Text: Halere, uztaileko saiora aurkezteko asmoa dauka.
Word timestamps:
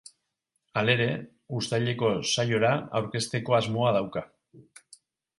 Halere, 0.79 1.05
uztaileko 1.59 2.09
saiora 2.29 2.71
aurkezteko 2.99 3.57
asmoa 3.59 3.93
dauka. 3.99 4.25